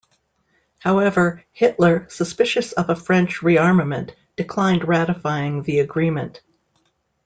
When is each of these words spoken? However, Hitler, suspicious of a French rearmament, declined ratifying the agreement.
However, 0.79 1.43
Hitler, 1.51 2.07
suspicious 2.09 2.71
of 2.71 2.89
a 2.89 2.95
French 2.95 3.41
rearmament, 3.43 4.15
declined 4.35 4.87
ratifying 4.87 5.61
the 5.61 5.77
agreement. 5.81 6.41